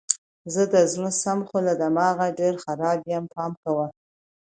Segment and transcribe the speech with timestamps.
[0.53, 3.87] زه د زړه سم خو له دماغو ډېر خراب یم پام کوه!